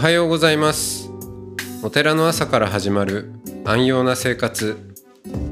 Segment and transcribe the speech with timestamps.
[0.00, 1.10] はようございます。
[1.82, 3.34] お寺の朝から始まる
[3.66, 4.94] 安養な生活。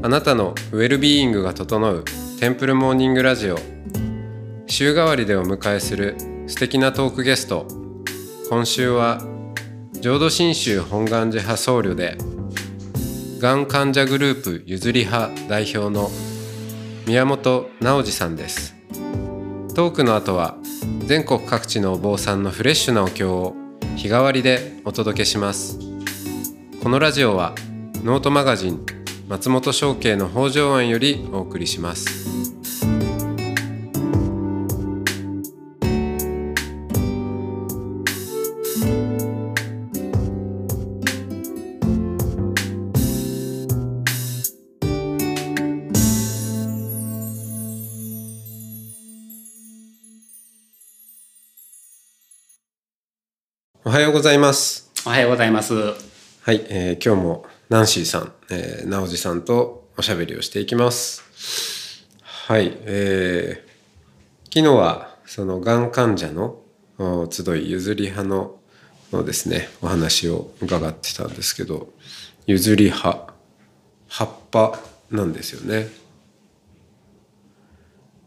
[0.01, 2.03] あなたのウェルビーイングが整う
[2.41, 3.59] テンプルモーニングラジオ。
[4.67, 7.67] 週替わりでお迎えする素敵なトークゲスト。
[8.49, 9.21] 今週は
[10.01, 12.17] 浄土真宗本願寺派僧侶で
[13.41, 16.11] がん患者グループゆずり派代表の
[17.07, 18.75] 宮本直司さんです。
[19.75, 20.57] トークの後は
[21.05, 23.55] 全国各地のお坊さんのフレッシュなお経を
[23.99, 25.77] 日替わりでお届けします。
[26.81, 27.57] このラジオは
[28.05, 28.87] ノートマガジン
[29.27, 32.28] 松本商家の北条庵よりお送りします。
[54.19, 55.75] ございますおはようございます。
[55.75, 61.23] はい、えー今日もナンシーさん、えー、直司さんとおしゃべりをしていきます。
[62.21, 66.59] はい、えー昨日はそのがん患者の
[66.99, 68.59] お集い譲り派の
[69.13, 71.89] のですねお話を伺ってたんですけど
[72.49, 73.33] 譲り派
[74.09, 74.81] 葉っぱ
[75.13, 75.87] なんですよね。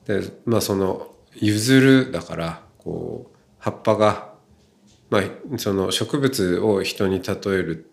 [0.06, 4.31] でまあその譲るだからこう葉っぱが
[5.12, 7.92] まあ、その植物を人に例える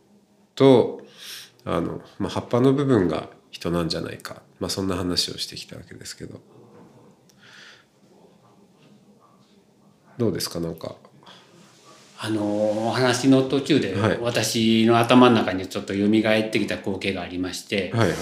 [0.55, 1.03] と
[1.65, 6.41] あの、まあ、葉っぱの部分が人なんじゃないか、まあ、そんな話をしてきたわけですけど。
[10.17, 10.97] どうですかなんか。
[12.21, 14.19] あのお話の途中で、はい。
[14.21, 18.17] 私の頭の中にちょっと蘇ってきた光景がありまして、はいはい。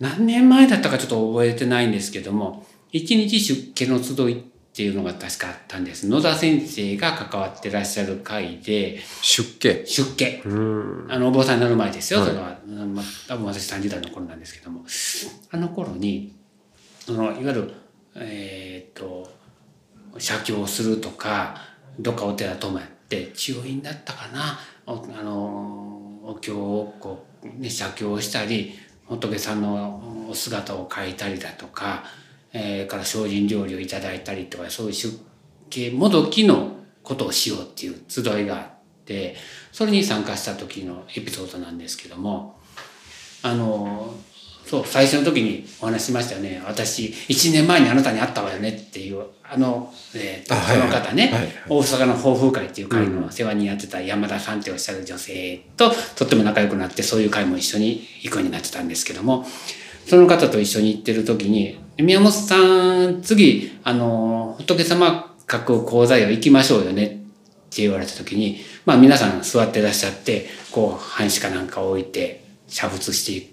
[0.00, 4.42] 何年前だったかちょっと覚えてないんですけども一日出家の集いっ
[4.74, 6.08] ていうのが確かあったんです。
[6.08, 9.84] 野田先生が関わってらっしゃる会で出家。
[9.84, 10.42] 出家。
[10.44, 12.30] あのお坊さんになる前ですよ、はい。
[12.30, 14.84] そのまあ多分私30代の頃なんですけども。
[15.50, 16.34] あの頃に
[17.00, 17.74] そのいわゆる
[18.14, 19.30] えーっと
[20.18, 21.56] 写経をするとか
[21.98, 24.58] どっかお寺泊まって中院だったかな。
[24.86, 28.72] おあのお経をこう、ね、写経をしたり
[29.06, 32.04] 仏さんのお姿を描いたりだとか、
[32.52, 35.18] えーから精進料理をいただいたりとかそういう出
[35.70, 38.70] 家もどきのことをしようっていう集いがあっ
[39.04, 39.34] て
[39.72, 42.58] それに参加した時のエピソードなんですけども
[43.42, 44.14] あの
[44.66, 46.62] そう最初の時にお話ししましたよね。
[46.64, 51.52] 私1年前にあなたに会ったわよねっていうあの,、えーとその方ね、はいはい。
[51.68, 59.44] 大阪の抱負会っていう会の世話にやってた山田さんっておっしゃる女性ととっても仲良くなってそういう会も一緒に行くようになってたんですけども
[60.06, 62.56] その方と一緒に行ってる時に「宮本さ
[63.08, 67.06] ん次あの仏様書く講座よ行きましょうよね」
[67.72, 73.52] って言われた時にまあ皆さん座ってらっしゃってこう半紙かなんか置いて煮沸して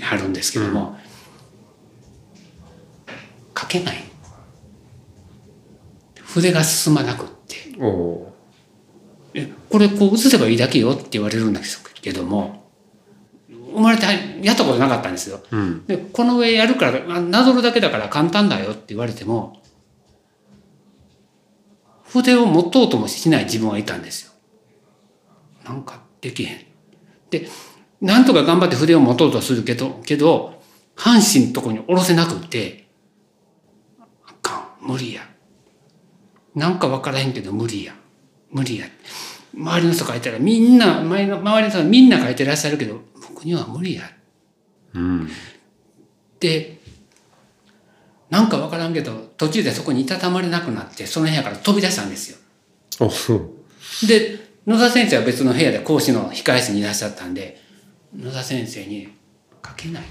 [0.00, 0.98] はるんですけども、
[3.56, 4.04] 書けない。
[6.16, 7.56] 筆が進まなくって。
[9.68, 12.63] これこう写せばいいだけよって言われるんですけども
[13.74, 14.04] 生まれて
[14.42, 15.40] やったことなかったんですよ。
[15.50, 19.60] ーうんでこの上やるからあなぞるだけだから簡単だよって言われても
[22.04, 24.32] 筆を持とうともしない自分はいたんですよ。
[25.64, 26.58] なんかできへん。
[27.30, 27.48] で
[28.00, 30.62] なんとか頑張って筆を持とうとするけどけど
[30.94, 32.86] 半身のとこに下ろせなくって
[34.26, 35.22] あかん無理や。
[36.54, 37.94] なんか分からへんけど無理や
[38.52, 38.86] 無理や。
[39.56, 43.13] 周りの人書いたらみんな周りの周りの人はみんな書いてらっしゃるけど僕
[43.44, 44.02] には無理や。
[44.94, 45.28] うん。
[46.40, 46.78] で
[48.30, 52.38] なんか分からんけど途中でそこにいたたまれなくなってその部屋から飛び出したんですよ。
[54.06, 57.60] で野田先生は別の部屋で講師の控え室にいらっしゃったんで
[58.16, 59.08] 野田先生に
[59.64, 60.02] 「書けない」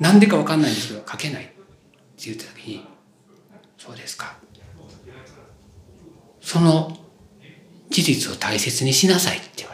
[0.00, 1.54] なんでか分かんないんですけど「書けない」って
[2.24, 2.84] 言った時に
[3.78, 4.36] 「そうですか」
[6.42, 6.98] その
[7.90, 9.73] 事実を大切にしなさいって言わ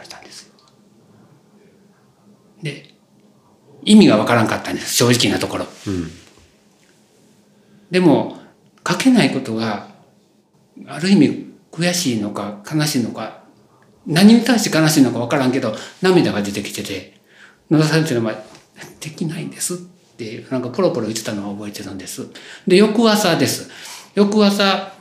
[2.61, 2.93] で
[3.83, 4.95] 意味が分からんかったんです。
[4.95, 5.65] 正直なところ。
[5.87, 6.11] うん。
[7.89, 8.37] でも
[8.87, 9.87] 書けないことが
[10.87, 13.43] ある意味悔しいのか悲しいのか
[14.05, 17.13] 何に対して悲しいのか分からんけど涙が出てきてて
[17.69, 18.35] 野田先生の前
[18.99, 19.77] 「できないんです」っ
[20.17, 22.27] てなんかポロポロ言ってたのを覚えてるんです。
[22.67, 23.69] で翌朝です。
[24.15, 24.93] 翌朝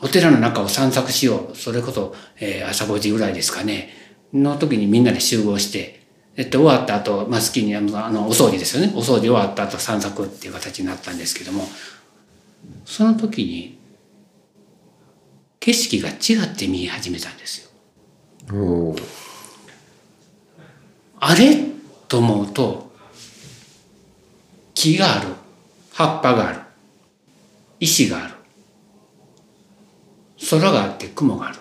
[0.00, 1.56] お寺の中を散策しよう。
[1.56, 3.90] それこそ、えー朝5時ぐらいですかね。
[4.32, 6.03] の時にみんなで集合して
[6.36, 8.92] えっと、終わった後、まあ、好きにあのあのお掃除ですよね。
[8.96, 11.64] お掃除終わった後散策っていう形になったんですけども
[12.84, 13.78] その時に
[15.60, 17.70] 景色が違って見え始めたんですよ。
[21.20, 21.56] あれ
[22.08, 22.92] と思うと
[24.74, 25.28] 木がある。
[25.92, 26.60] 葉っぱがある。
[27.78, 28.34] 石がある。
[30.50, 31.58] 空があって雲がある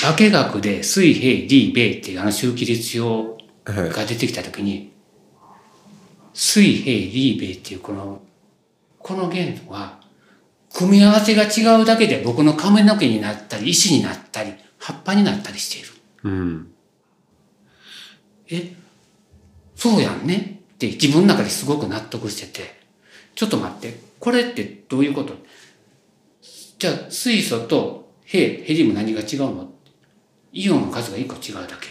[0.00, 4.92] 化学で水平リーベイっていうあの周期列表はいが出てきた時に
[6.32, 8.22] 水平リーベイっていうこの
[8.98, 10.00] この元素は
[10.72, 15.88] 組み合わせが違うだけで僕の髪の毛になったり石になったり葉っぱになったりしている。
[16.24, 16.72] うん。
[18.50, 18.74] え、
[19.74, 20.60] そうやんね？
[20.74, 22.80] って自分の中ですごく納得してて、
[23.34, 25.34] ちょっと待って、これってどういうこと？
[26.78, 29.72] じゃあ水素とヘヘリウム何が違うの？
[30.52, 31.88] イオンの数が1個違うだけ。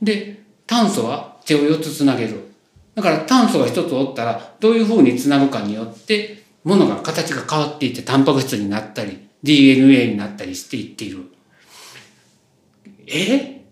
[0.00, 2.52] で、炭素は手を4つつなげる。
[2.94, 11.30] だから炭素が1つおったらどういうふうにつなぐかによって物が形が変わっていってタンパク質になったり DNA になったりしていっている。
[13.06, 13.64] え？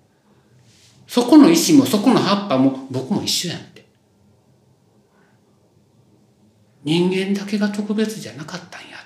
[1.06, 3.84] そこの石もそこの葉っぱも僕も一緒やんって。
[6.82, 8.96] 人間だけが特別じゃなかったんや。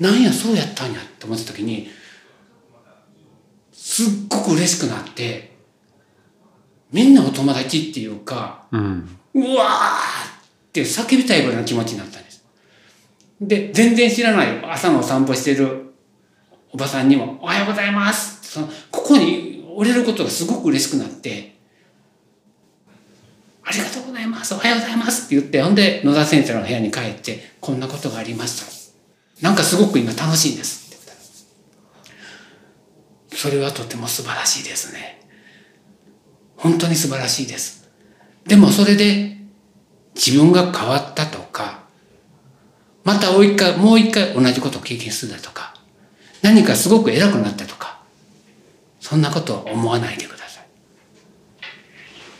[0.00, 1.88] なんやそうやったんやって思った時に
[3.72, 5.56] すっごく嬉しくなって
[6.92, 10.34] みんなお友達っていうかうんうわー
[10.68, 12.44] って叫びたいぐらいの気持ちになったんです。
[13.40, 15.92] で、全然知らない朝のお散歩してる
[16.72, 21.56] おばさんにも、おはようございますそのここに折れることがすごく嬉しくなって、
[23.64, 28.83] ありがとうございます、おはようございますって言って、ほんで野田先生の部屋に帰って、こんなことがありました。
[29.44, 30.96] なんかすごく今楽しいんです。
[33.28, 35.20] それはとても素晴らしいですね。
[36.56, 37.90] 本当に素晴らしいです。
[38.46, 39.36] でもそれで
[40.14, 41.80] 自分が変わったとか、
[43.04, 45.74] またもう一回、もう一回同じことを経験するだとか、
[46.40, 48.00] 何かすごく偉くなったとか、
[48.98, 50.66] そんなことは思わないでください。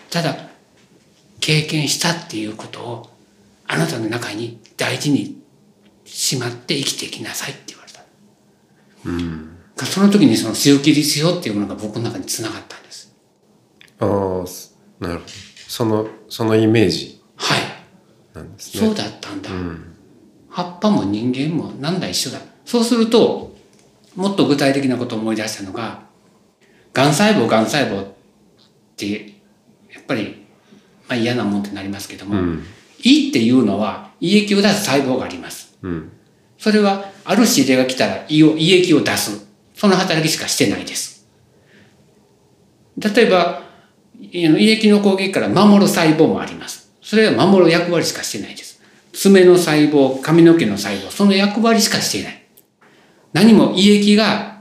[0.08, 0.34] ただ、
[1.40, 3.10] 経験したっていうことを
[3.66, 5.43] あなたの中に大事に
[6.04, 8.02] しまって生きていきなさいって言われた。
[9.06, 13.14] うんその時にその周期律表っていうものが僕の中につながったんです。
[13.98, 15.26] ああすなるほど
[15.68, 17.60] そのそのイメージはい。
[18.34, 19.50] なんですねそうだったんだ。
[19.50, 19.94] うん
[20.54, 22.38] 葉っぱも人間もなんだ一緒だ。
[22.64, 23.56] そうすると、
[24.14, 26.04] もっと具体的なことを思い出したのが、
[26.92, 28.12] がん細胞、がん細胞っ
[28.96, 29.34] て、
[29.92, 30.46] やっぱり、
[31.08, 32.64] まあ嫌なもんってなりますけども、うん
[33.06, 35.63] 胃っていうのは胃液を出す細胞があります。
[35.84, 36.10] うん
[36.58, 39.46] それは、ある指令が来たら胃を、胃液を出す。
[39.74, 41.26] その働きしかしてないです。
[42.96, 43.62] 例えば、
[44.18, 46.90] 胃液の攻撃から守る細胞もあります。
[47.02, 48.80] それは守る役割しかしてないです。
[49.12, 52.42] 爪の細胞、髪の毛の細胞、その役割しかしていない。
[53.32, 54.60] 何も胃液が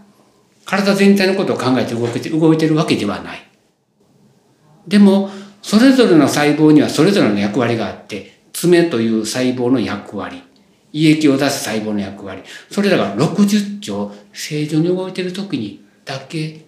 [0.66, 3.48] 体全体のことを考えて動いて動いてるわけではない。
[4.88, 5.30] でも、
[5.62, 10.44] それぞれの細胞にはそれぞれの役割があって、爪という細胞の役割、
[10.94, 16.66] 胃液を出す細胞の役割、それらが60兆正常に動いてる時にだけ、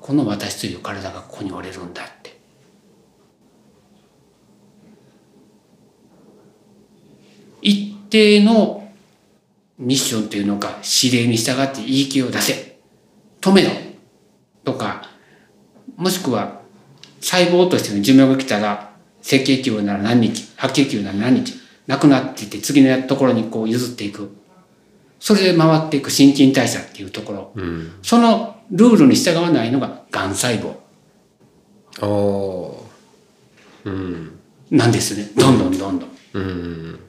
[0.00, 2.38] この私という体がここに折れるんだって。
[7.60, 8.90] 一定の
[9.78, 12.78] ミッションというのか指令に従って言い気を出せ。
[13.40, 13.70] 止めろ。
[14.64, 15.08] とか
[15.96, 16.60] もしくは
[17.20, 21.57] 細胞としての寿命が来たら赤血球なら何日白血球なら何日。
[21.88, 24.30] なくなっていって次のところにこう譲っていく。
[25.18, 27.52] それで回っていく新陳代謝っていうところ。
[27.56, 27.92] うん。
[28.02, 30.76] そのルールに従わないのががん細胞。
[32.00, 32.04] あ
[33.86, 34.38] あうん。
[34.70, 35.30] なんですね。
[35.34, 36.10] どんどんどんどん。
[36.34, 37.00] うん。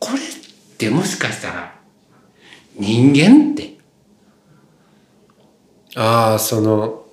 [0.00, 0.20] これっ
[0.78, 1.74] てもしかしたら
[2.76, 3.76] 人間って。
[5.94, 7.04] ああその、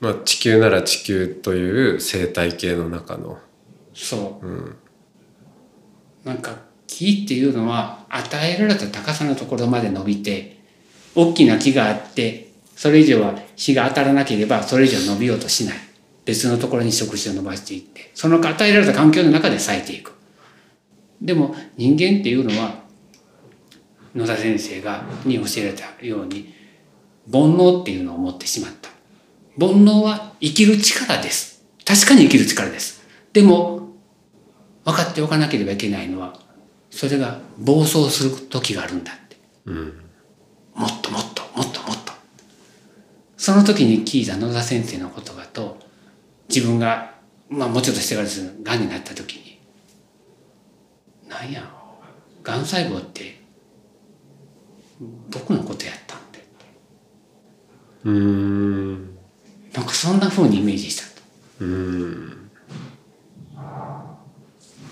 [0.00, 3.38] まあ、地球なら地球という生態系の中の。
[3.92, 4.76] そう、ん
[6.24, 10.58] なんか木っていうのは与えられた高さのところまで伸びて
[11.14, 15.76] 大きな木があってそれ以上は日が当たらなければそれ以上伸びようとしない。
[16.24, 20.12] 別のところに触手を伸ばしていってその与えられた環境の中で咲いていく。
[21.20, 22.82] でも人間っていうのは
[24.14, 26.54] 野田先生がに教えられたように
[27.30, 28.90] 煩悩っていうのを持ってしまった。
[29.58, 31.64] 煩悩は生きる力です。
[31.84, 33.02] 確かに生きる力です。
[33.32, 33.83] でも
[34.84, 36.38] 分かっておかなければいけないのは
[36.90, 39.36] それが暴走する時があるんだって。
[39.66, 40.00] うん
[40.74, 42.12] もっともっともっともっと。
[43.36, 45.78] その時に聞いた野田先生の言葉と
[46.48, 47.14] 自分が
[47.48, 49.60] まあもうちょっとしてからですがんになった時に。
[51.28, 51.68] なんや
[52.42, 53.40] がん細胞って
[55.30, 56.44] 僕のことやったんで
[58.04, 59.14] うーん。
[59.72, 61.22] なんかそんな風にイメージしたと。
[61.60, 62.43] うーん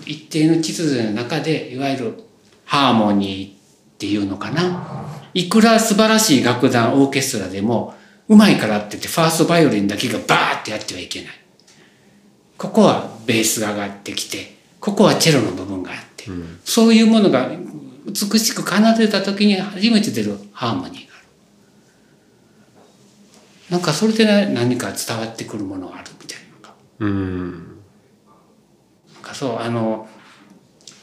[0.05, 2.23] 一定の秩序の中でいわゆる
[2.65, 5.21] ハーモニーっていうのかな。
[5.33, 7.95] いくら素晴らしい楽団オーケストラでも
[8.27, 11.31] うまいからって言ってファーストバイオリンだけがバーってやってはいけない。
[12.57, 16.25] ここはベースが上がってきてここはチェロの部分があって、
[16.63, 17.49] そういうものが
[18.05, 21.27] 美しく奏でた時に初めて出るハーモニーがある。
[23.71, 26.73] なんかそれで何か伝わってくるものがあるみたいなのが。
[26.99, 27.72] うん
[29.23, 30.07] かそうあの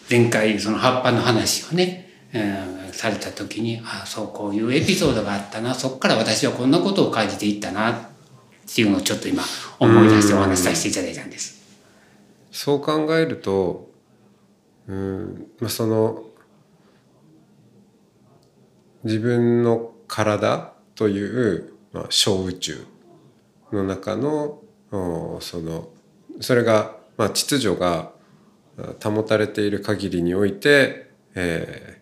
[0.09, 7.95] 前回その葉っぱの話をね、えーされた時にああそうこういうエピソードがあったなそこから私はこんなことを感じていったなっ
[8.73, 9.43] ていうのをちょっと今
[9.79, 11.61] 思い出してお話しさせていただいたんです。
[12.53, 13.91] うそう考えると
[14.87, 16.25] うん、まあ、その
[19.05, 22.85] 自分の体という、まあ、小宇宙
[23.73, 24.61] の中の
[24.91, 25.89] おその
[26.41, 28.13] それが、まあ、秩序が
[29.05, 32.01] 保たれている限りにおいて、えー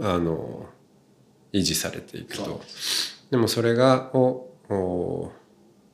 [0.00, 0.66] あの
[1.52, 2.62] 維持されていくと。
[3.32, 5.32] でもそれがを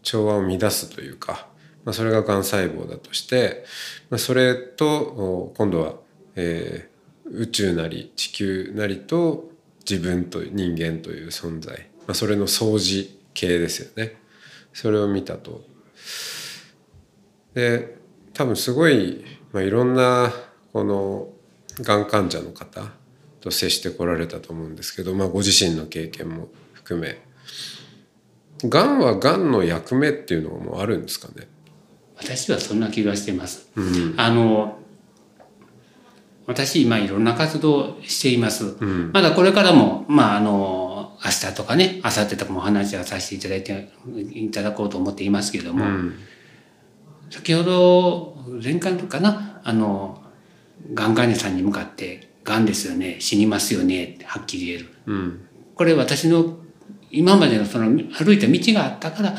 [0.03, 1.49] 調和を乱すというか、
[1.87, 3.65] まあ、それががん細胞だとして、
[4.11, 5.95] まあ、それと今度は、
[6.37, 6.99] えー
[7.31, 9.51] 宇宙なり地球なりと
[9.89, 14.17] 自分と人間という存在、まあ、それの相似系ですよね
[14.73, 15.63] それを見たと。
[17.55, 17.97] で
[18.35, 20.33] 多分すごい、まあ、いろんな
[20.73, 21.29] この
[21.81, 22.83] がん患者の方
[23.41, 27.21] と接してこられたと思うんですけど、まあ、ご自身の経験も含め
[28.65, 31.47] がんはがんの役目っていうのもあるんですかね？
[32.17, 33.71] 私はそんな気がしてます。
[33.77, 34.79] うんあの
[36.47, 38.77] 私今いろんな活動をしています。
[38.81, 43.93] うんまだこれからもまああの明日とかね明後日とかもお話はさせていただいて
[44.33, 46.15] いただこうと思っていますけれども、うん
[47.31, 49.61] 先ほど前回かな？
[49.65, 50.23] あの
[50.95, 54.89] がん患者さんに向かって「がんですよね死にますよね」ってはっきり言える。
[55.07, 55.41] うん。
[55.75, 56.57] これ私の
[57.11, 59.35] 今までのその歩いた道があったから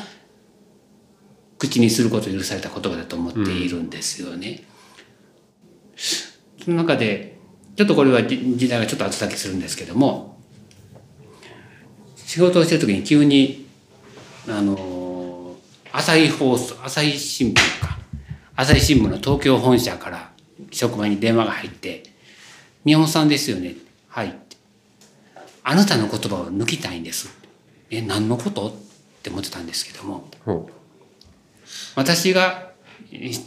[1.57, 4.63] 口にすることを許された言葉だと思っているんですよね。
[5.95, 7.37] その中で
[7.75, 10.39] ちょっとこれは時時代がちょっと後先するんですけども
[12.15, 13.67] 仕事をしてる時に急に
[14.47, 14.75] あの
[15.91, 17.97] 朝日放送朝日新聞か。
[18.55, 20.31] 朝日新聞の東京本社から
[20.71, 22.03] 職場に電話が入って
[22.85, 23.73] 「宮本さんですよね」
[24.07, 24.57] 「はい」って
[25.63, 27.29] 「あなたの言葉を抜きたいんです」
[27.89, 28.73] 「え何のこと?」っ
[29.23, 30.29] て思ってたんですけども。
[30.45, 30.69] ほ
[31.95, 32.71] 私が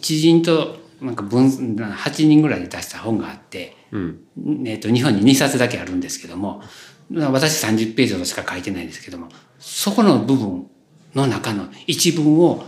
[0.00, 4.20] 知人となんか分8人ぐらいで出した本があって、ううん。
[4.66, 6.62] えー、と日本に2冊だけあるんですけども
[7.10, 10.66] 私30ページほどしか書いてないんですけどもそこの部分
[11.14, 12.64] の中の一文を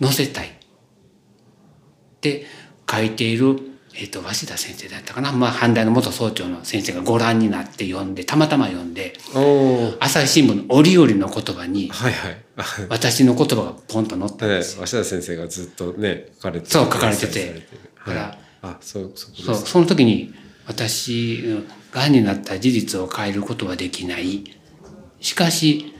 [0.00, 0.48] 載せたい。
[0.48, 0.50] っ
[2.20, 2.44] て
[2.90, 3.58] 書いている、
[3.94, 9.14] えー、と鷲田先生だったかな、まあ、阪大の元総長の先生がご覧になって読んでたまたま読んで
[10.00, 12.36] 朝日新聞の折々の言葉にはいはい。
[12.56, 14.82] あ私の言葉がポンと載ったんねですよ。
[14.82, 17.26] 鷲田先生がずっとね書かれてそう書かれてて。
[17.26, 20.34] 連載されるだからはい、あそうそそうその時に
[20.66, 24.44] 私うんがんになった事実を変えることはできない。
[25.20, 25.94] しかし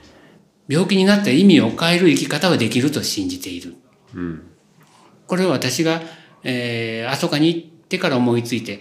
[0.71, 3.75] 病気になった意味を変える生き方はできると信じている。
[4.15, 4.43] うん。
[5.27, 6.01] これを私が、
[6.45, 8.79] えー、あそこに行ってから思いついて、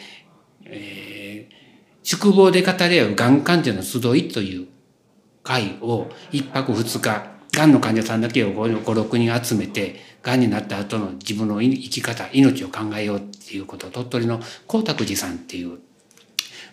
[0.65, 1.19] えー
[2.09, 4.67] 宿坊で語り合うがん患者の集いという
[5.43, 15.79] 会を一泊二日がんの患者さんだけを56人集めてがんになった後の自分の生き方命を考えようっていうことを鳥取の光沢寺さんっていう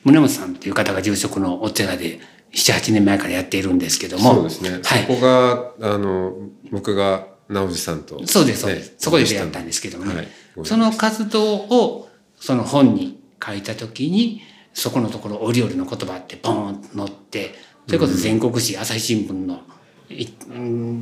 [0.05, 2.19] 宗本さんっていう方が住職のお寺で
[2.57, 4.35] 78年前からやっているんですけども。
[4.35, 4.81] そうですね、はい。
[5.03, 6.35] そこがあの
[6.73, 10.29] 僕が直司さんと、そうですそうです、ねそこで出会ったんですけどもね、はい。
[10.65, 12.09] その活動を
[12.41, 14.41] その本に書いた時に
[14.73, 17.55] そこのところ折々の言葉ってポーンと載って
[17.87, 19.61] それこそ全国紙朝日新聞の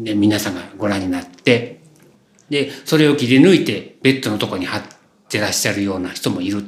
[0.05, 1.81] で皆さんがご覧になって
[2.51, 4.83] でそれを切り抜いてベッドのとこに貼っ
[5.29, 6.63] てらっしゃるような人もいる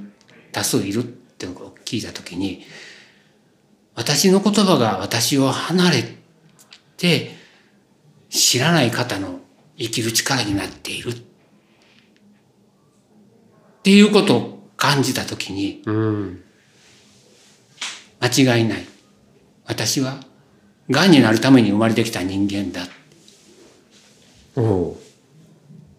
[0.53, 2.63] 多数いるって聞いた時に
[3.97, 6.05] 私の言葉が私を離れ
[6.99, 7.35] て
[8.29, 9.41] 知らない方の
[9.79, 11.11] 生きる力になっている。
[11.11, 11.15] っ
[13.83, 16.43] ていうことを感じた時にうん
[18.21, 18.87] 間違いない。
[19.65, 20.21] 私は
[20.91, 22.87] がんになるために生まれてきた人間だ。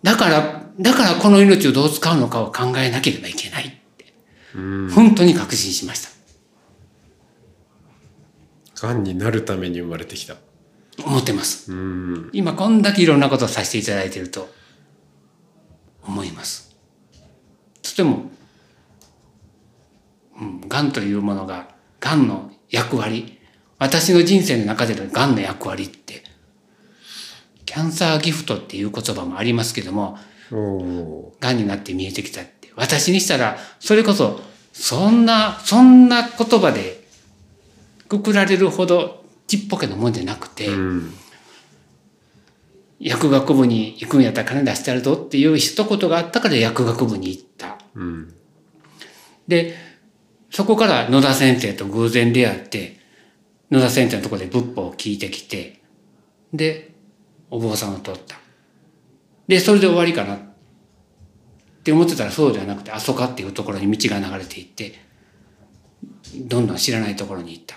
[0.03, 4.13] だからだからこの命をどう使うのかを考えなければいけないって。
[4.55, 4.89] うん。
[4.91, 6.16] 本当に確信しました
[8.79, 10.35] がんになるために生まれてきた
[11.05, 11.71] 思ってます。
[11.71, 14.49] うん今こんだけいろんなことをさせていただいていると
[16.03, 16.75] 思います。
[17.81, 18.31] とても、
[20.39, 21.69] うん、がんというものが、
[21.99, 23.39] がんの役割、
[23.79, 26.23] 私の人生の中でのがんの役割って、
[27.65, 30.17] キャンサーギフトっていう言葉もありますけども、
[31.39, 32.71] がんになって見えてきたって。
[32.75, 34.39] 私にしたら、それこそ、
[34.73, 36.96] そんな、そんな言葉で
[38.07, 41.13] くくられるほどちっぽけなもんじゃなくて、ーうん
[42.99, 47.77] 薬学部に行くんやったら金出してやるぞっていう一言があったから薬学部に行った。
[47.95, 48.33] うん
[49.47, 49.75] で、
[50.49, 52.99] そこから野田先生と偶然出会って、
[53.71, 55.81] 野田先生のところで仏法を聞いてきて、
[56.53, 56.91] で、
[57.49, 58.35] お坊さんを取った。
[59.47, 60.39] で、それで終わりかなっ
[61.83, 64.93] て思ってたらそうではなくて、あそかっていうところに道が流れていって、
[66.35, 67.75] どんどん知らないところに行った。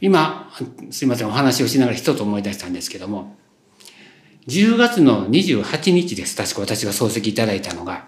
[0.00, 0.50] 今、
[0.90, 3.36] すいません、お話をしながら一つ思い出したんですけども、
[4.48, 6.34] 10月の28日です。
[6.34, 8.06] 確か私が漱石いただいたのが。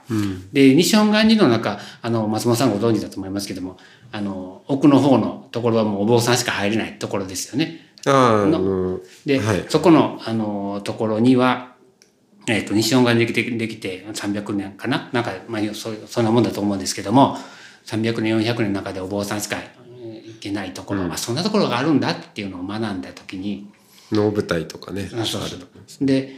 [0.54, 3.76] で、西本願寺の中、あの、松本さんご存知だと思いますけども、
[4.10, 7.92] あの、奥の方のところはもうお坊さんしか入れないところですよね。
[8.06, 8.46] あ
[9.26, 11.74] で、はいそこの、あの、ところには、
[12.46, 15.10] えっ、と、西本願寺できて、できて300年かな？
[15.12, 17.36] なんか、まあ、そうそんなもんだと思うんですけども、
[17.84, 19.56] 300年、400年の中でお坊さんしか
[20.40, 23.70] けないところ、まあ、そんなところがあるんだっていうのを学んだときに、
[24.10, 26.34] 能舞台とかねあそうそうあると思いますで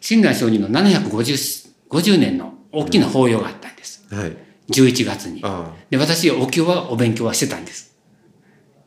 [0.00, 4.04] 親鸞上人の750 50年の大きな法要があったんです。
[4.14, 4.36] はい
[4.70, 5.40] 11月に。
[5.44, 7.96] あで、私、お経はお勉強はしてたんです。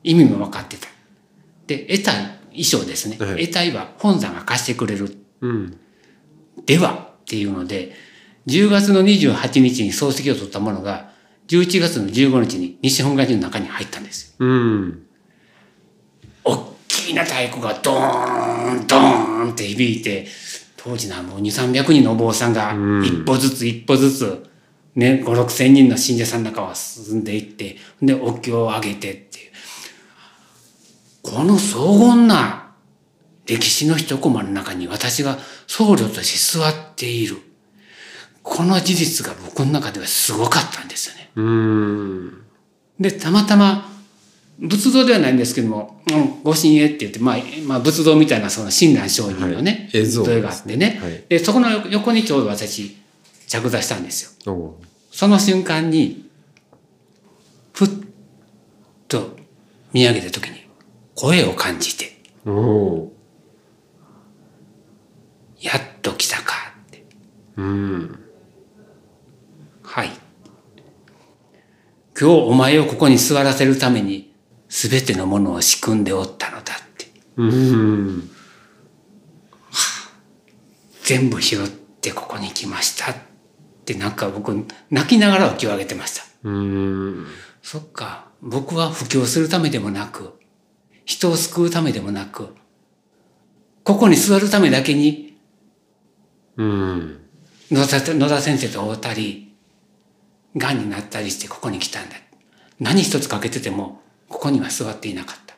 [0.03, 0.87] 意味も分かってた。
[1.67, 2.11] で、得た
[2.49, 3.17] 衣装ですね。
[3.19, 5.05] はい得体は本山が貸してくれる。
[5.05, 5.77] あうん
[6.65, 7.93] ではっていうので、
[8.47, 11.06] 10月の28日に漱石を取ったものが、
[11.47, 14.45] 11月の15日に西本願寺の中に入ったんですよ。
[14.45, 15.03] うん
[16.43, 20.27] 大きな太鼓がドーンドーンって響いて
[20.75, 24.49] 当時なもう2 3 0 0人のお坊さんがうん一歩ずつ一歩ずつ
[24.95, 29.51] ね5 6千人の信者さんの中を進んでいってでお経をあげてっていう
[31.21, 32.71] この荘厳な
[33.45, 37.37] 歴史の一コマの中に私が僧侶として座っている
[38.43, 41.16] この事実が僕の中ではすごかったんですよね。
[41.37, 42.41] うん。
[42.99, 43.89] で、たまたま、
[44.59, 50.01] 仏像ではないんですけども、うん、ご神栄って言って、まあ、まあ、仏像みたいなその親鸞上人のね、はい。
[50.01, 51.23] 絵像絵があってね、はい。
[51.29, 52.97] で、そこの横にちょうど私、
[53.47, 54.75] 着座したんですよ。
[55.11, 56.27] その瞬間に、
[57.71, 57.89] ふっ
[59.07, 59.37] と
[59.93, 60.67] 見上げた時に、
[61.13, 62.17] 声を感じて、
[65.61, 66.53] やっと来たか
[66.87, 67.05] って。
[67.57, 68.19] うん。
[69.83, 70.09] はい。
[72.19, 74.33] 今日お前をここに座らせるために、
[74.69, 77.11] すべてのものを仕組んでおったのだって。
[77.37, 78.29] うん
[81.03, 81.67] 全部拾っ
[82.01, 83.15] てここに来ましたっ
[83.85, 86.23] てなんか僕泣きながらお経をあげてました。
[86.43, 87.27] うん
[87.61, 90.33] そっか、僕は布教するためでもなく、
[91.05, 92.55] 人を救うためでもなく、
[93.83, 95.37] ここに座るためだけに
[96.57, 97.19] うん
[97.71, 99.46] 野田野田先生と会うたり、
[100.57, 102.15] 癌になったりしてここに来たんだ。
[102.79, 105.55] 何一つ欠けてても、ここには座っていなかった。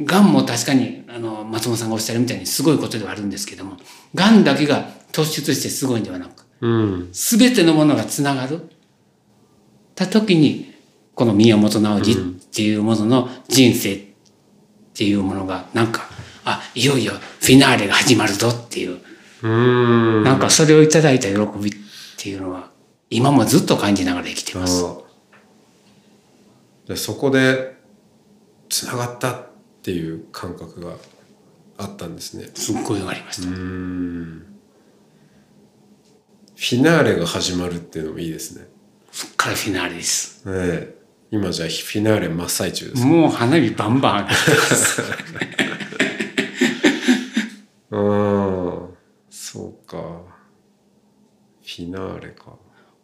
[0.00, 3.76] 癌も確かに、あの、松本さんがおっしゃるみたいにすごいことではあるんですけども、
[4.14, 8.68] 癌だけが突出してすごいんではなく、うんすべてのものがつながる。
[9.94, 10.74] た時に、
[11.14, 12.16] この宮本直司っ
[12.52, 14.00] ていうものの人生っ
[14.94, 16.08] ていうものが、なんか、
[16.44, 18.98] あ、いよいよフィナーレが始まるぞっていう、う
[19.48, 21.74] んなんかそれをいただいた喜びっ
[22.16, 22.70] ていうのは、
[23.10, 24.84] 今もずっと感じながら生きてます。
[24.84, 24.98] あ
[26.86, 27.76] でそこで
[28.68, 29.46] つながったっ
[29.82, 30.96] ていう感覚が
[31.78, 33.48] あったんですねすっごいありました。
[33.48, 34.46] うん
[36.56, 38.66] フィナーレが始まるっていうのもいいですね
[39.10, 40.48] そっからフィナーレです。
[40.48, 40.94] ねえ
[41.30, 45.02] 今じゃあフィナーレ真っ最中ですもう花火バンバン上がってます。
[47.90, 48.94] うん
[49.30, 50.22] そうか
[51.74, 52.56] フィナーレか。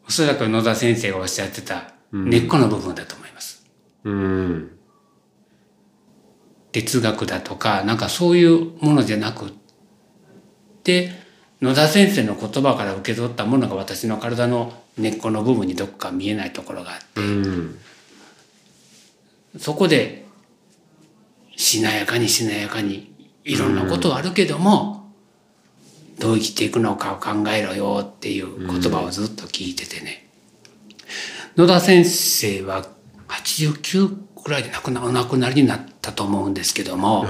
[0.07, 3.67] おそらく野田先生がおっしゃってた根っこの部分だと思います。
[4.05, 4.79] うん。
[6.71, 9.49] 哲学だとか、なんかそういうものじゃなくっ
[10.85, 11.11] て、
[11.61, 17.79] 野田先生の言葉から受け取ったものが私の体の根っこの部分にどこか見えないところがあって、うん。
[19.59, 20.27] そこで、
[21.57, 23.13] しなやかにしなやかに、
[23.45, 25.00] いろんなことはあるけども、
[26.21, 30.29] どう生きていくのかを考えろよっていう言葉をずっと聞いててね。
[31.57, 32.87] 野田先生は
[33.29, 37.29] 89くらいで亡くなお亡くなりになったと思うんですけども、はい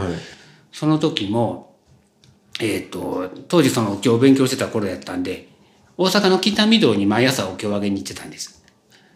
[0.72, 1.74] その時も、
[2.60, 5.48] えっ、と、当時そのお経を勉強してた頃やったんで、
[5.96, 8.62] 大阪の北御堂に毎朝お経をあげに行ってたんです。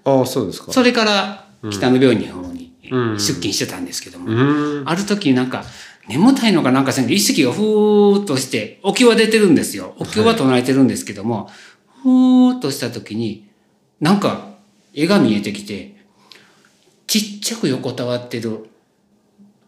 [0.04, 5.64] ああそうですかそれから北の病院の方にうん出勤してたんですけども、うーんある時なんか
[6.08, 9.94] 眠たいのかなんかせんで意識がふーっとして、お経は出てるんですよ。
[9.98, 11.50] お経は唱えてるんですけども、
[12.02, 13.48] ふーっとした時に、
[14.00, 14.54] なんか
[14.92, 15.96] 絵が見えてきて、
[17.06, 18.68] ちっちゃく横たわってる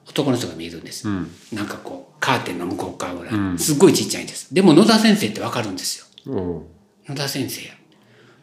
[0.09, 1.09] 男の人が見えるんです。
[1.09, 3.35] うんなんかこう、カーテンの向こう側ぐらい。
[3.35, 4.55] うんすっごいちっちゃいんです。
[4.55, 6.07] でも野田先生ってわかるんですよ。
[7.09, 7.73] 野田先生や。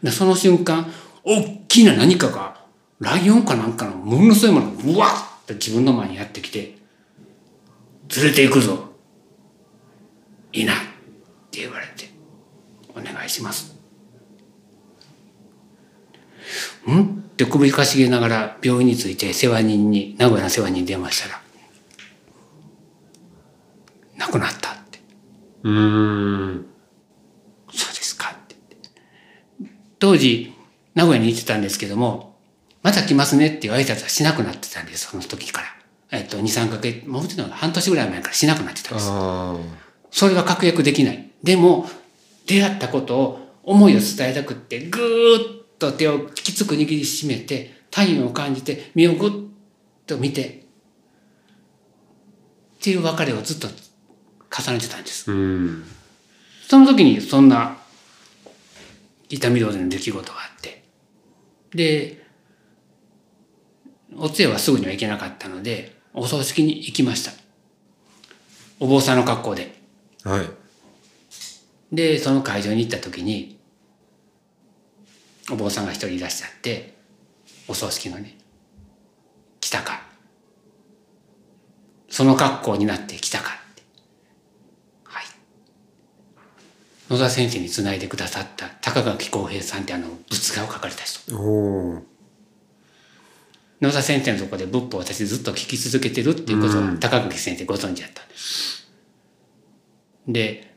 [0.02, 0.92] でその瞬間、
[1.24, 2.62] 大きな何かが、
[3.00, 6.78] ライオンかなんかのものすごいものが、うわっと自分の前にやってきて、
[8.10, 8.90] 連れて行くぞ。
[10.52, 10.74] いいな。
[10.74, 10.78] っ
[11.52, 12.10] て言われて、
[12.90, 13.76] お願いします。
[16.90, 17.02] ん？
[17.02, 21.42] って首かしげながら病院に着いて世話人に、名古屋の世話人に電話したら、
[24.18, 25.00] 亡くなったって。
[25.64, 26.66] うーん
[27.72, 28.56] そうですかって
[29.60, 29.80] 言って。
[29.98, 30.54] 当時、
[30.94, 32.38] 名古屋に行ってたんですけども、
[32.84, 35.68] また来ますねっていう挨拶はしなくなってたんです、その時から。
[36.14, 39.10] えっと、2、3ヶ月、もうちょっと半年ぐらい前からしなくなってたんです。
[39.10, 39.58] あ
[40.12, 41.32] それは確約できない。
[41.42, 41.90] でも、
[42.46, 49.32] 出会ったことを、思いを伝えたくって、ぐーっと手をきつく握りしめて、体温を感じて、身をぐっ
[50.06, 50.66] と見て、
[52.76, 55.32] っていう別れをずっと重ねてたんです。
[56.68, 57.78] その時にそんな
[59.30, 60.84] 痛み堂での出来事があって
[61.74, 62.24] で
[64.16, 67.32] お通夜はすぐには行けなかったのでお葬式に行きました。
[68.80, 69.74] お坊さんの格好で。
[70.24, 70.50] はい。
[71.92, 73.60] でその会場に行った時に
[75.52, 76.96] お坊さんが一人いらっしゃって
[77.68, 78.38] お葬式のね
[79.60, 80.04] 来たか。
[82.10, 83.82] その格好になって来たかって。
[85.06, 85.24] はい。
[87.10, 91.36] 野田先生につないでくださった高垣浩平さんってあの仏画を描かれた人。
[91.36, 92.13] おお
[93.84, 97.00] 野田先生のところで仏法を私ずっと聞き続けてるっていうことをうん。
[97.02, 98.90] 高垣先生ご存知だったんです。
[100.26, 100.74] で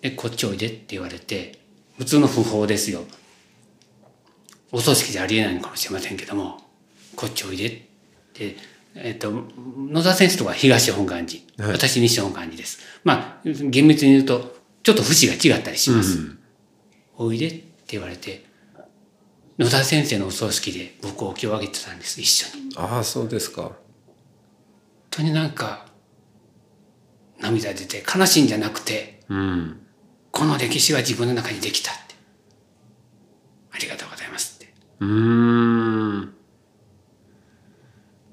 [0.00, 1.58] でこっちおいでって言われて
[1.98, 3.04] 普通の訃報ですよ。
[4.72, 6.58] お葬式じゃありえないのかもしれませんけども
[7.14, 7.70] こっちおいでっ
[8.32, 8.56] て、
[8.94, 11.72] えっと野田先生とかは東本願寺、はい。
[11.72, 12.78] 私西本願寺です。
[13.04, 16.38] まあ厳密に言うとちょっと節が違ったりします、うん。
[17.18, 18.45] おいでって言われて
[19.58, 22.74] 野田先生のお葬式で僕お経をあげてたんです一緒に。
[22.74, 23.72] 本ああそうですか。
[25.10, 25.86] 当になんか
[27.40, 29.80] 涙出て悲しいんじゃなくてうん
[30.30, 32.14] この歴史は自分の中にできたって。
[33.72, 34.74] ありがとうございますって。
[35.00, 36.34] うーん。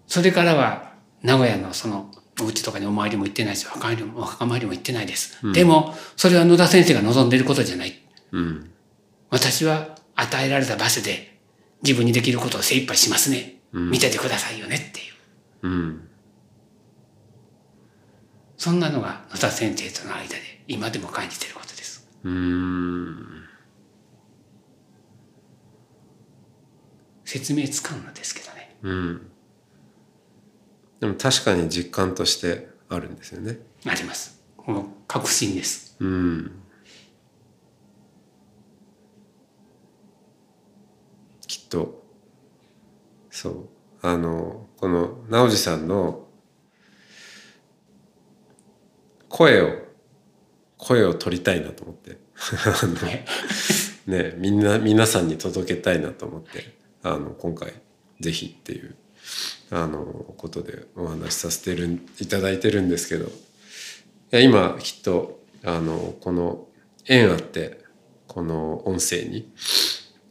[0.08, 7.94] それからは名古屋のそのお家とかにお参りも行ってないしお墓参りもお墓参りも行ってないです、でもそれは野田先生が望んでいることじゃない。
[8.32, 8.72] うん。
[9.30, 11.39] 私は与えられた場所で
[11.84, 15.04] 自分にできることを精一杯しますね、見ててくださいよねってい
[15.63, 16.10] ううん
[18.58, 20.36] そんなのが野田先生との間で
[20.67, 22.08] 今でも感じていることです。
[22.23, 23.43] うーん
[27.26, 28.78] 説明つかんのですけどね。
[28.84, 29.30] うん
[31.02, 34.41] でも確かに実感としてあるんですよねあります。
[34.65, 35.97] もう確信です。
[35.99, 36.52] うん
[41.45, 42.04] きっと
[43.32, 43.70] そう。
[44.02, 46.28] あのこの直司さんの
[49.30, 49.70] 声を
[50.78, 52.18] 声を取りたいなと思って。
[54.06, 57.74] ねみんな皆さんに届けたいなと思ってあの今回
[58.20, 58.96] ぜひっていう
[59.72, 60.04] あの
[60.38, 63.26] ことでお話しさせてるいただいてるんですけど。
[63.26, 63.30] い
[64.32, 66.68] や今きっとあのこの
[67.08, 67.80] 縁あって
[68.28, 69.52] この音声に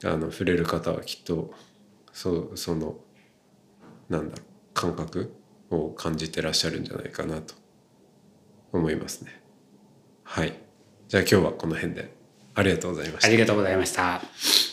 [0.04, 1.52] あの触れる方はきっと
[2.12, 2.96] そその
[4.08, 5.34] なんだろう感覚
[5.70, 7.54] を感じてらっしゃるんじゃないかなと
[8.72, 9.42] 思いますね。
[10.24, 10.58] はい
[11.08, 12.12] じゃあ今日はこの辺で
[12.54, 13.30] ありがとうございましたあ。
[13.30, 14.71] りがとうございました。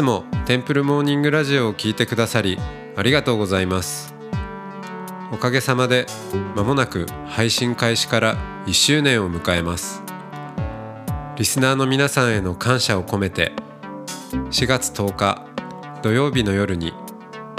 [0.00, 2.58] つもテンプルモーニングラジオを聞いてくださり
[2.96, 4.14] ありがとうございます。
[5.30, 6.06] おかげさまで
[6.56, 10.02] 間もなく配信開始から1周年を迎えます。
[11.36, 13.52] リスナーの皆さんへの感謝を込めて
[14.50, 15.46] 4月10日
[16.02, 16.94] 土曜日の夜に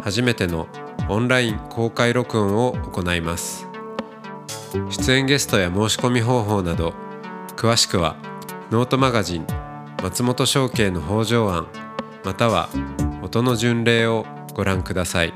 [0.03, 0.67] 初めての
[1.09, 3.67] オンライン公開録音を行います。
[4.89, 6.95] 出演ゲストや申し込み方法など
[7.55, 8.15] 詳しくは
[8.71, 9.45] ノートマガジン
[10.01, 11.67] 松本商家の北条案
[12.23, 12.69] または
[13.23, 15.33] 音の巡礼をご覧ください。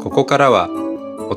[0.00, 0.81] ここからは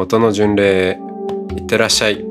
[0.00, 0.98] 音の巡礼へ
[1.54, 2.24] いってらっしゃい。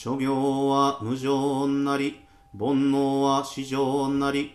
[0.00, 2.20] 諸行は無常なり
[2.56, 4.52] 煩悩は至上なり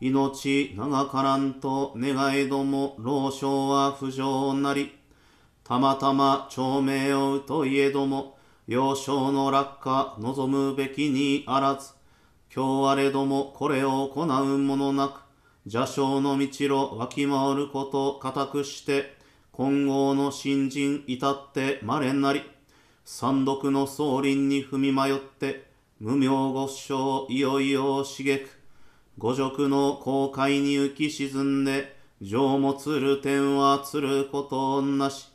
[0.00, 4.98] 命長からんと願えども老少は不浄なり
[5.62, 11.92] たまたま長命をうといえども幼少の落下望むべきにあらず
[12.52, 15.20] 今日あれどもこれを行うものなく
[15.66, 19.16] 邪性の道路わきまわること固くして
[19.52, 22.42] 今後の新人至って稀なり
[23.12, 25.66] 三読の総林に踏み迷って
[25.98, 28.46] 無名五章いよいよ刺激
[29.18, 35.28] 五辱の航海に浮き沈んで情もつる点はつることなし。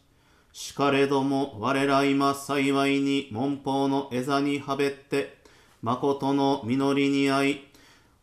[0.53, 5.37] しかれども我ら今幸いに門法の枝にはべって
[5.81, 7.63] 誠の実りに合い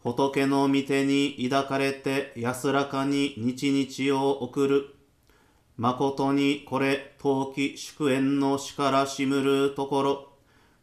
[0.02, 4.91] 仏の御手に抱かれて安らかに日々を送る。
[5.78, 10.28] 誠にこれ陶器祝宴のしからしむるところ。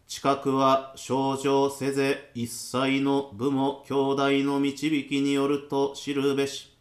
[0.07, 6.75] 近くは症状せぜ一切の部も兄弟の導きによると知るべし。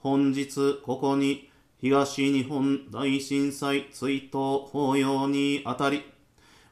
[0.00, 1.48] 本日ここに
[1.80, 6.02] 東日本大震災追悼法要にあたり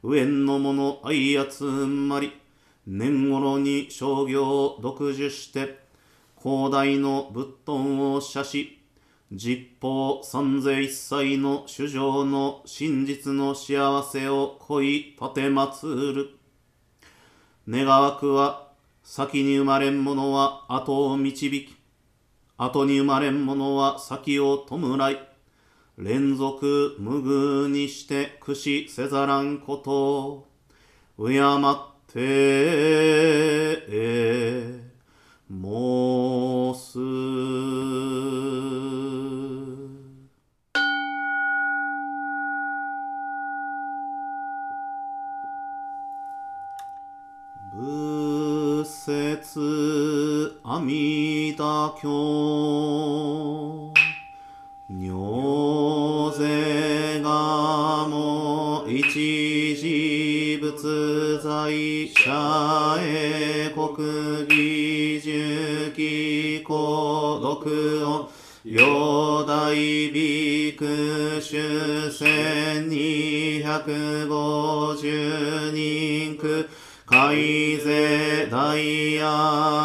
[0.03, 2.33] 上の者愛集まり
[2.89, 5.79] 年頃に商業を独自して
[6.43, 8.80] 広大の仏頓を写し
[9.33, 16.31] 実法三世一切の主情の真実の幸せを恋立てまつる。
[17.69, 18.73] 願わくは
[19.05, 21.77] 先に生まれん者は後を導き、
[22.57, 25.19] 後に生まれん者は先を弔い、
[25.97, 30.49] 連続無偶にして駆使せざらんことを、
[31.19, 31.77] 敬っ
[32.13, 33.77] て
[35.49, 36.99] 申す。
[49.53, 52.07] 説阿弥陀経
[54.89, 68.31] 尿税がも一時仏在者へ国技術機孤独を
[68.65, 69.75] 四大
[70.13, 76.69] ビク主千二百五十人区。
[77.11, 77.77] 海
[78.61, 79.25] 大や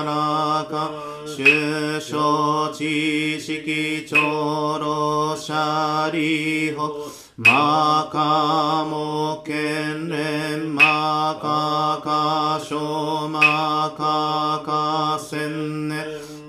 [0.06, 0.92] らか、
[1.26, 7.08] 首相知識長老者理法、
[7.38, 15.96] マカモ県連マカカショマカカセンネ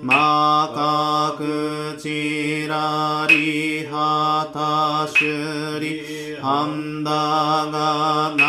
[0.01, 8.46] マカクチラリハタシュリハンダガナ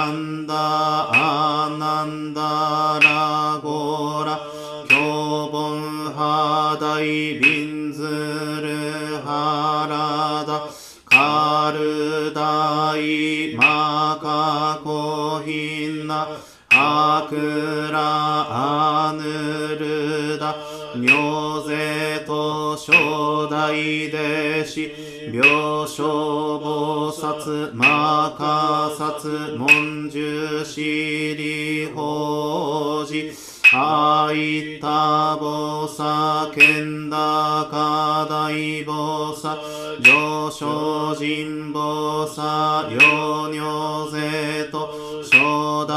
[16.09, 16.26] ヒナ
[16.70, 17.98] アクラ
[19.11, 19.22] アヌ
[19.78, 20.56] ルダ
[20.96, 22.92] 尿税と初
[23.50, 24.92] 代弟子
[25.26, 25.36] 病
[25.82, 26.02] 床
[26.64, 29.28] 菩薩マカサツ
[29.59, 33.59] 文殊シリ法事。
[33.70, 37.16] あいたぼさけんだ
[37.70, 39.59] かだいぼさ
[40.00, 44.97] 上昇人ぼさよにょぜと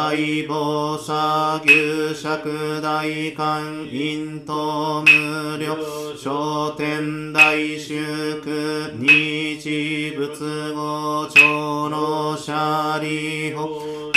[0.02, 5.78] 初代ぼさ牛尺大観陰と無料
[6.18, 13.70] 商店大祝日仏語長老者理法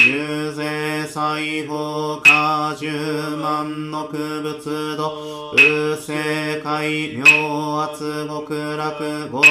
[0.07, 2.89] 遊税裁法果樹
[3.37, 9.43] 万の空仏道右世界明圧極楽合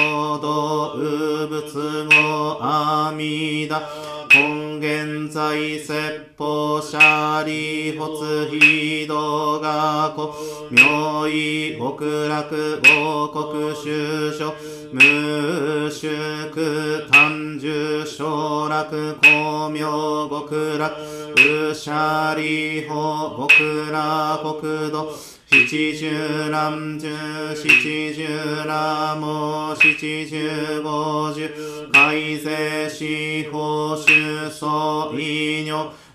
[0.42, 4.23] 道右仏語阿弥陀。
[4.34, 10.28] 根現在説法者理発非道学
[10.72, 14.52] 名医極楽合国修書
[14.92, 20.90] 無宿単樹将楽光明極楽
[21.36, 28.26] 宇舎理法極楽国土七十乱十七十
[28.66, 31.48] 羅網七十五十
[31.92, 33.04] 改正司
[33.52, 35.72] 法主総医女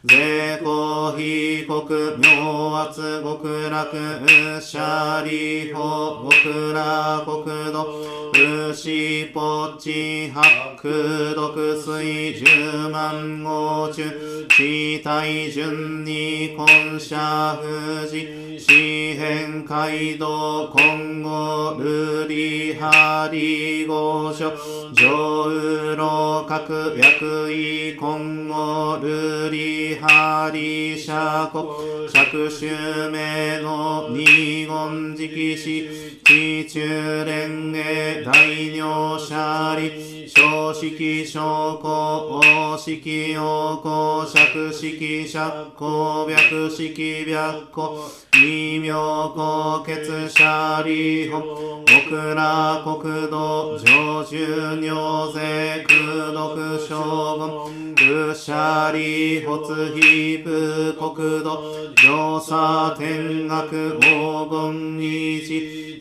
[0.07, 1.83] 税公被告
[2.17, 7.85] 明圧極楽舎利法極楽国土
[8.33, 12.45] 牛ポチ白毒水十
[12.87, 24.49] 万号中地体順に根社富士四辺街道今後ルリハリ五所
[24.93, 29.49] 上右老各役位今後ル
[29.89, 38.31] リハリ社国着手名の二言直視地中連営大
[38.71, 43.01] 尿者利小式小公大式
[43.33, 47.97] 陽公釈式釈公白式白公
[48.33, 48.93] 異名
[49.33, 51.41] 公血者利法
[51.87, 56.95] 極楽国土上州尿税空毒将
[57.39, 60.49] 軍愚者利発非部
[60.93, 61.49] 国土
[61.95, 63.55] 上差天学
[64.01, 65.49] 黄金二次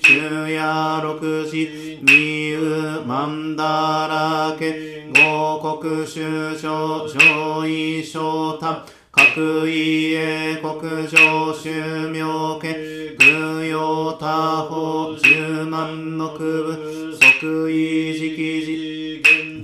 [0.02, 0.60] 昼夜
[1.02, 2.12] 六時二
[2.50, 3.62] 右曼荼
[4.08, 4.62] 羅家
[5.14, 6.20] 五国首
[6.56, 12.24] 相上位昇太各位英国上宗明
[12.60, 12.68] 家
[13.18, 16.78] 軍用他方十万の区分
[17.12, 18.37] 即位直時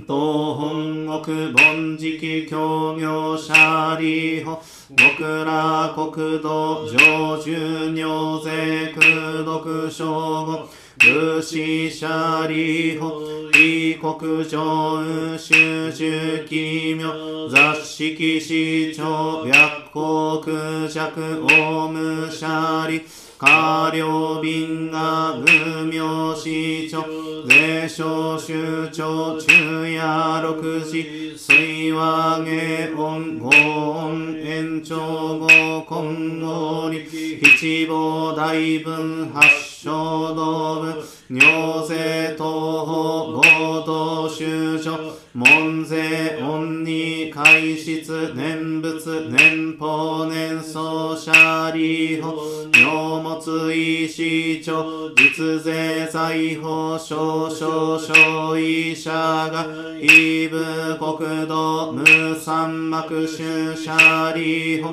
[0.07, 4.61] 東本国凡時協業者利法
[4.95, 10.67] 極楽国土上州尿税空毒将軍
[10.99, 13.07] 武士者利法
[13.53, 17.11] 異国上修習奇妙。
[17.49, 19.43] 雑式市長。
[19.45, 23.01] 白国弱オムシャリ
[23.37, 27.03] 下領便が無名市長
[27.45, 35.47] 税商州長昼夜六時水和下音五音延長五
[35.85, 39.41] 今後に七宝大分八
[39.83, 52.31] 小道分尿税東方合同州所門税恩に開室念仏年法年相者利法
[52.77, 59.65] 尿物医師長実税財法少々小医者が
[59.99, 60.63] 異部
[60.99, 64.91] 国土無三幕主者利法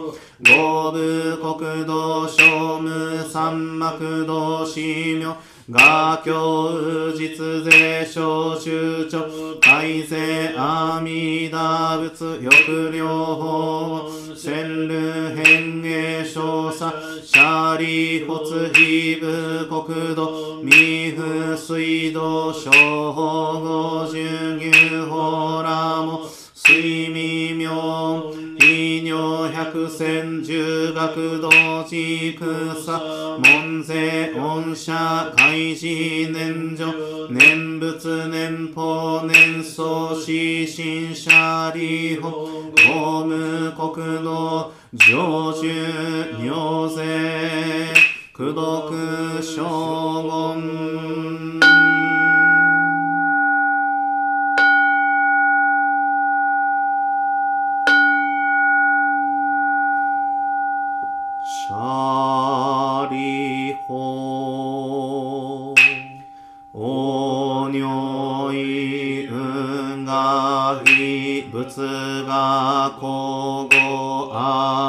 [0.48, 5.36] 五部国土小無三幕道司名
[5.70, 9.20] 画教実税小州長
[9.60, 12.50] 改正阿弥陀仏欲
[12.90, 13.06] 療
[13.36, 14.10] 法。
[14.36, 16.92] 千流変化少佐
[17.24, 20.62] シャリ発非部国土。
[20.64, 22.70] 未風水道小
[23.12, 23.60] 法
[29.72, 31.48] 百戦十学道
[31.84, 32.36] 地
[32.84, 34.92] 草門税恩社
[35.34, 35.86] 開示
[36.30, 36.84] 年女
[37.30, 40.26] 念仏年法年相死
[40.66, 42.30] 新者利法。
[42.30, 45.62] 法務国土上州
[46.38, 47.88] 尿税
[48.32, 48.90] 苦毒
[49.40, 49.64] 将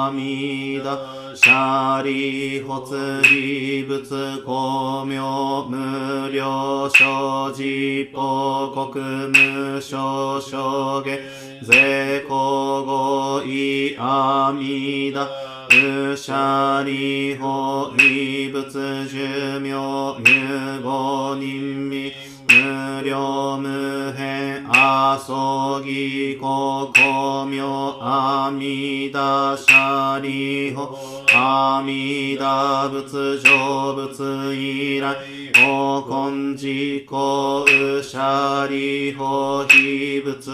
[0.07, 0.97] あみだ
[1.33, 11.19] シャリホツリ仏公明無料所持報国無償証下
[11.61, 15.25] 税公語意阿弥陀
[15.71, 22.13] 無者利法異仏寿命入五人味
[22.63, 27.61] 無料無変阿葬儀公公明
[27.99, 30.89] 阿弥陀者利法
[31.33, 35.13] 阿弥陀仏成仏以来
[35.65, 40.49] お根自公右者利法非仏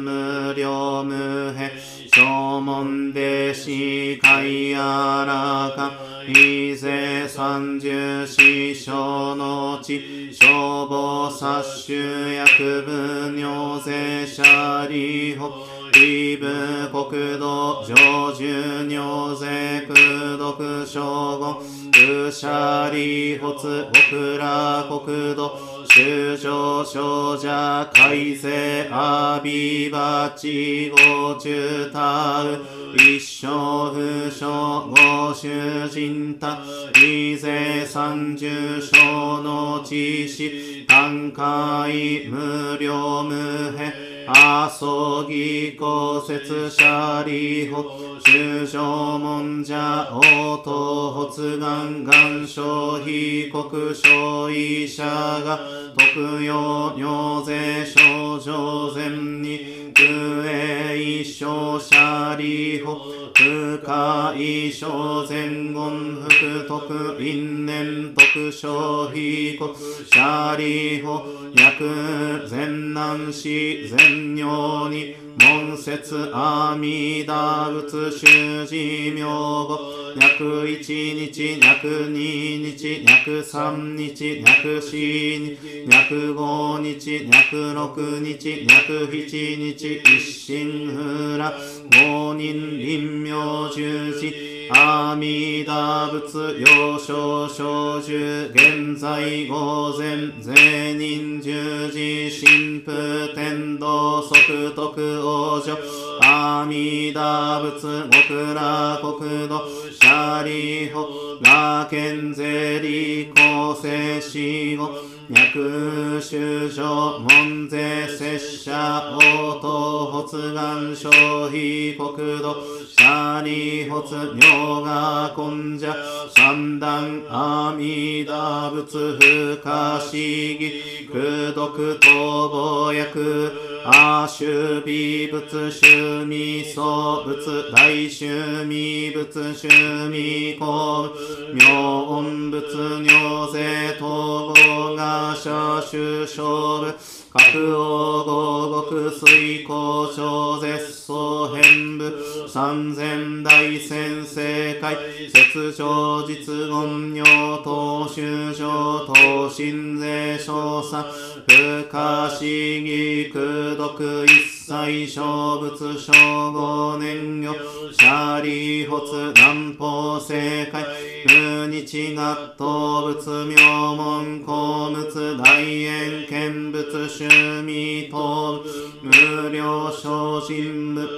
[0.00, 1.70] 無料無変
[2.14, 4.78] 正門弟子海や
[5.26, 6.14] らか。
[6.26, 15.50] 伊勢三十四章の地消防殺種薬分尿税者利法
[15.96, 16.46] 微部
[16.90, 21.04] 国土上重尿税空毒将
[21.38, 21.56] 軍
[21.92, 25.52] 空舎利発極楽国土
[25.88, 32.58] 修正少者改正阿ビバチゴ中タウ
[32.96, 33.46] 一生
[33.92, 35.48] 不詳ご主
[35.88, 36.58] 人た
[36.96, 47.84] 二世三十章の知識単海無料無辺阿蘇義公説者利法
[48.26, 49.74] 修正門者
[50.12, 55.58] 応答発願願書被告書医者が
[55.96, 59.10] 特用尿税症状前
[59.42, 60.06] に空
[60.50, 62.96] 営一生者利法
[63.34, 69.74] 空下一生前言福徳因年特書被告
[70.10, 71.22] 者利法
[71.54, 80.04] 薬前南市前尿に門説阿弥陀仏修持名語。
[80.16, 85.58] 約一日約二日約三日約四日
[85.90, 91.52] 約五日約六日約七日一心不乱。
[91.90, 94.32] 五人臨妙十字
[94.70, 102.92] 阿弥陀仏幼少小寿現在午前税人十字神父
[103.34, 104.03] 天道。
[104.22, 105.76] 即徳王女
[106.20, 109.52] 阿弥陀仏極楽国土
[109.90, 111.06] シャリホ
[111.42, 114.90] ラケンゼリコセシゴ
[115.30, 121.10] 脈修正門税拙者応答発願消
[121.46, 122.54] 費国土。
[122.96, 125.94] シャリホツ尿が根者
[126.36, 131.08] 三段阿弥陀仏不可思議。
[131.10, 133.52] 空毒逃亡薬
[133.86, 139.68] 阿修美仏修味僧仏大修味仏修
[140.10, 141.10] 味公
[141.54, 142.64] 妙音仏
[143.02, 146.44] 尿税統合が社修勝
[146.92, 147.40] 負各
[147.84, 152.08] 王合国水校長絶相変部
[152.46, 154.96] 三千大先生会
[155.28, 157.24] 雪上実言尿
[157.64, 161.04] 等修上等新税少佐
[161.44, 166.12] 不可思議空毒一切小仏小
[166.52, 167.52] 五年魚
[167.92, 170.84] シャリホツ南方正解
[171.26, 178.62] 無日学頭仏名門公物大円見物趣味等
[179.02, 181.08] 無料小人部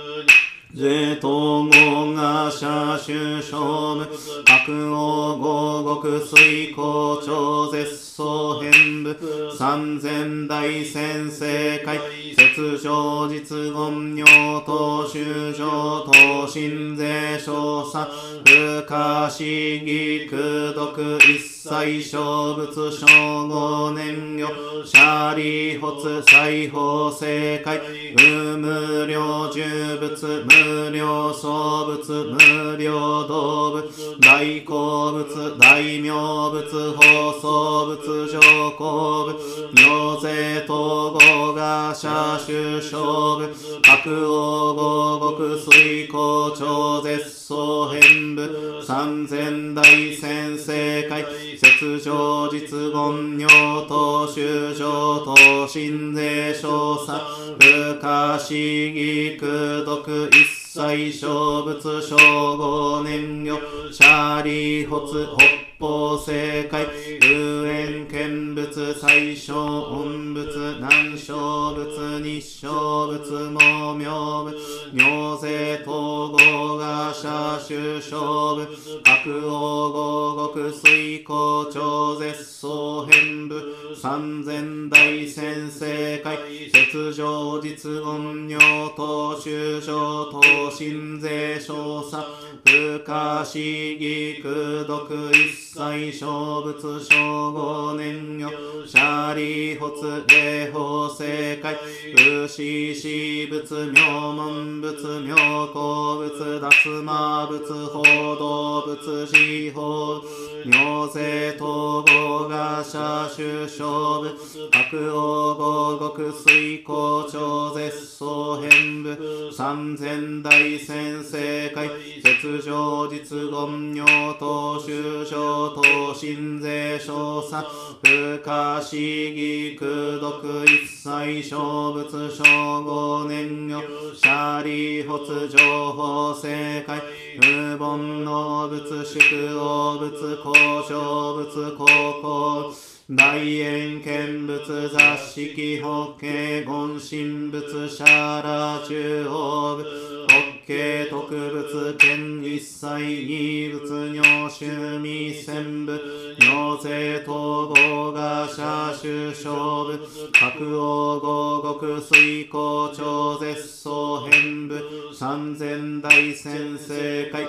[0.73, 3.59] 税統合が社主勝
[3.97, 4.07] 負
[4.45, 9.17] 白王合国水校長絶相変部
[9.57, 11.99] 三千大先生会
[12.37, 18.07] 雪上実言尿等修上等新税少佐。
[18.45, 23.05] 不可思議空毒一切最小仏小
[23.49, 24.47] 五年魚
[24.85, 27.81] シャリホツ裁縫正解
[28.17, 33.83] 無無料重仏無料創仏無料動物
[34.21, 36.13] 大好物大名
[36.53, 38.41] 物放送物上
[38.79, 39.35] 皇物
[39.75, 42.97] 尿税統合が社主勝
[43.41, 43.53] 負
[43.83, 48.83] 白王合国水校長絶相変部。
[48.85, 49.85] 三千大
[50.17, 51.56] 先生会。
[51.57, 53.49] 節上実凡尿
[53.89, 57.19] 等修上等心税少佐
[57.59, 59.47] 不可思議苦
[59.85, 62.17] 毒一切小仏小
[62.57, 63.59] 五年魚
[63.91, 66.87] シャーリー発北方正解
[67.21, 69.55] 有縁見物最小
[69.91, 74.57] 音仏南小仏日小仏毛明仏
[74.95, 77.29] 尿税統合が社
[77.61, 78.67] 主勝負
[79.05, 83.63] 白王合国水校長絶相変部
[83.95, 86.39] 三千大先生会
[86.73, 88.59] 雪上実言尿
[88.97, 92.25] 等修正等新税少佐
[92.65, 98.51] 不可思議空毒一切小仏小五年魚
[98.87, 101.77] シャリホツ霊法正解
[102.17, 105.37] 不死死仏妙門仏妙
[105.75, 108.03] 高仏脱魔仏報
[108.39, 110.23] 道仏司法
[110.65, 113.87] 尿税統合が社主勝
[114.23, 114.35] 負
[114.73, 115.55] 白王
[115.99, 121.91] 合国水校長絶相変部三千大先生会
[122.25, 127.65] 雪上実言尿等修正等心税少佐
[128.03, 133.81] 不可思議空毒一切小仏小五年魚
[134.15, 135.59] シャリ発情
[135.93, 137.01] 報正解
[137.41, 140.55] 無凡の仏宿王仏交
[140.89, 141.85] 渉仏高
[142.23, 149.85] 校大円見仏雑式法華言神仏シャラ中央部。
[150.27, 150.35] 法
[150.67, 155.93] 華特仏見一切二仏尿臭味千部。
[156.41, 159.55] 尿税統合が社種勝
[159.85, 160.01] 負
[160.33, 164.83] 白王合国水光超絶相変部。
[165.15, 167.47] 三千大先生会。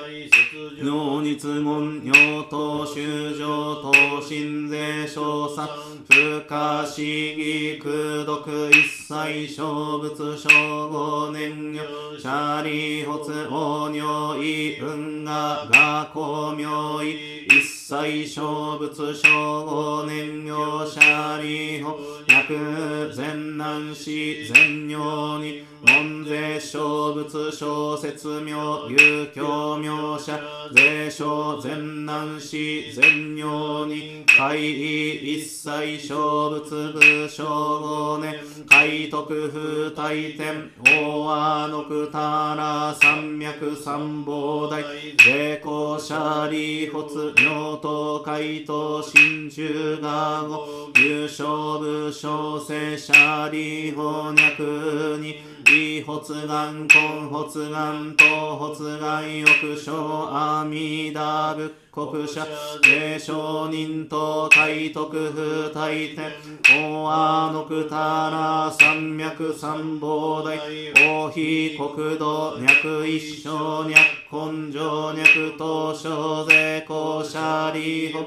[0.83, 5.67] 尿日言尿等修上等心税小三
[6.07, 10.49] 不可思議空毒一切小仏小
[10.89, 21.95] 五年魚シャリ発王尿意運河が公明意一切小仏小五年魚シャリ法
[22.27, 28.51] 薬善難死善尿に門税小仏小説名
[28.89, 30.39] 有教名者
[30.73, 38.33] 税小善難死善尿に会意一切小仏部小五年
[38.67, 44.83] 海徳風大天大和のくたら三脈三宝大。
[45.23, 46.11] 税公シ
[46.49, 50.65] 利発尿と海と真珠が語
[50.97, 55.35] 優勝部小生シャリ法脈に
[55.69, 62.45] 異発願根発願と発願欲生阿弥陀仏国者
[62.83, 66.31] 霊承人と海徳風大天
[66.63, 67.95] 大和のくた
[68.29, 70.57] ら三脈三宝大
[70.93, 73.49] 大非国土脈一生
[73.89, 73.97] 脈
[74.31, 78.19] 根性脈東小税公社利法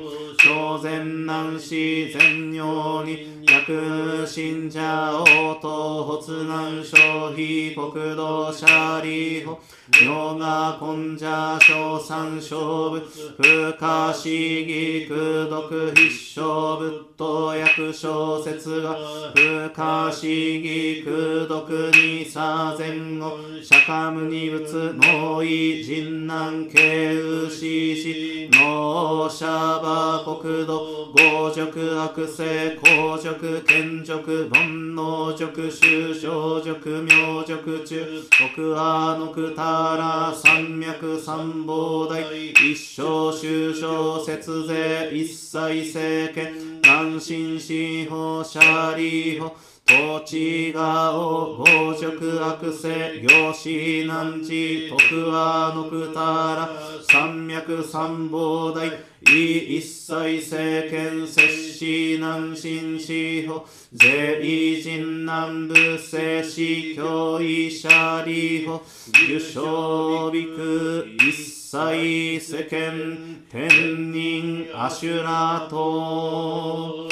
[0.43, 6.85] 小善難死善尿に薬信者応答発願
[7.31, 8.67] 消費国土社
[9.03, 9.57] 利法
[10.05, 12.59] ヨガ根者小三勝
[12.91, 13.01] 負
[13.37, 16.09] 不可思議空読必
[16.41, 18.95] 勝仏と役小説が
[19.35, 39.63] 不可思議空読に左前後釈迦無二仏脳意人難慶右死死脳シャバ国土合辱悪性公辱賢辱煩悩辱修正辱明辱中徳阿のくた
[39.97, 49.70] ら三脈三宝大一生終生節税一切政権南進司法シャリー法。
[49.91, 56.21] 土地がお合辱悪性行師難地徳和のくた
[56.55, 56.69] ら
[57.11, 58.87] 三脈三宝大
[59.23, 68.81] 一切政権摂氏難心司法税異人南部摂氏教医者利法
[69.27, 77.09] 受賞美空一切世間天人アシュラと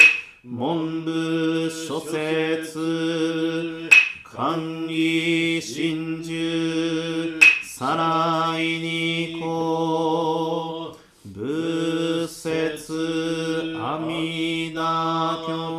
[0.51, 3.87] 文部諸説
[4.23, 15.78] 管理真珠さらいにこう仏説阿弥陀経。